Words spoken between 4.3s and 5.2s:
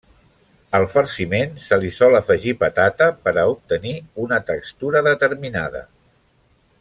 textura